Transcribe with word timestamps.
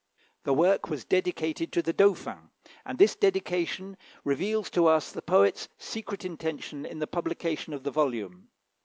The 0.45 0.53
work 0.55 0.89
was 0.89 1.05
dedicated 1.05 1.71
to 1.73 1.83
the 1.83 1.93
Dauphin, 1.93 2.49
and 2.87 2.97
this 2.97 3.15
dedication 3.15 3.97
reveals 4.23 4.71
to 4.71 4.87
us 4.87 5.11
the 5.11 5.21
poet's 5.21 5.69
secret 5.77 6.25
intention 6.25 6.87
in 6.87 6.97
the 6.97 7.05
publication 7.05 7.71
of 7.71 7.83
the 7.83 7.91
volume. 7.91 8.49